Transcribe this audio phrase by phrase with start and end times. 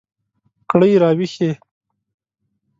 [0.69, 1.51] کړئ را ویښې